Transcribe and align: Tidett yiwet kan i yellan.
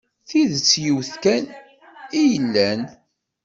Tidett 0.29 0.71
yiwet 0.83 1.11
kan 1.23 1.45
i 2.19 2.19
yellan. 2.31 2.81